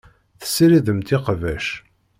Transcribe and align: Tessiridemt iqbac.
Tessiridemt 0.39 1.09
iqbac. 1.17 1.67